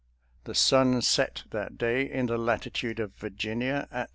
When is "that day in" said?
1.51-2.25